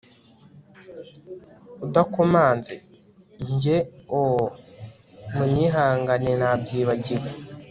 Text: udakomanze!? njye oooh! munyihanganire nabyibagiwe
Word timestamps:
udakomanze!? 1.85 2.75
njye 3.51 3.77
oooh! 4.19 4.51
munyihanganire 5.35 6.35
nabyibagiwe 6.41 7.29